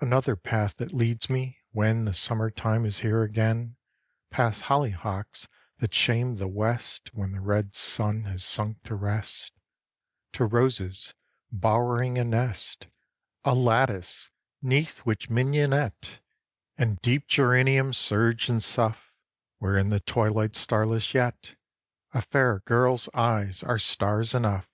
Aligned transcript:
Another 0.00 0.36
path 0.36 0.76
that 0.76 0.92
leads 0.92 1.30
me, 1.30 1.60
when 1.70 2.04
The 2.04 2.12
summer 2.12 2.50
time 2.50 2.84
is 2.84 2.98
here 2.98 3.22
again, 3.22 3.78
Past 4.30 4.64
hollyhocks 4.64 5.48
that 5.78 5.94
shame 5.94 6.34
the 6.36 6.46
west 6.48 7.08
When 7.14 7.32
the 7.32 7.40
red 7.40 7.74
sun 7.74 8.24
has 8.24 8.44
sunk 8.44 8.82
to 8.82 8.94
rest; 8.94 9.54
To 10.34 10.44
roses 10.44 11.14
bowering 11.50 12.18
a 12.18 12.24
nest, 12.24 12.88
A 13.42 13.54
lattice, 13.54 14.30
'neath 14.60 14.98
which 15.06 15.30
mignonette 15.30 16.20
And 16.76 17.00
deep 17.00 17.26
geraniums 17.26 17.96
surge 17.96 18.50
and 18.50 18.62
sough, 18.62 19.14
Where, 19.60 19.78
in 19.78 19.88
the 19.88 20.00
twilight, 20.00 20.56
starless 20.56 21.14
yet, 21.14 21.54
A 22.12 22.20
fair 22.20 22.58
girl's 22.66 23.08
eyes 23.14 23.62
are 23.62 23.78
stars 23.78 24.34
enough. 24.34 24.68